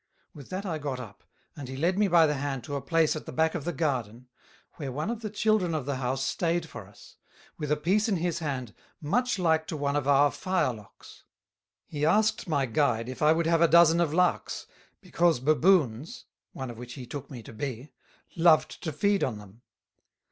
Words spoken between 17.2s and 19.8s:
me to be,) loved to feed on them?